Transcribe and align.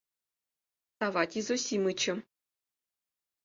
Саватий 0.97 1.43
Зосимычым. 1.47 2.17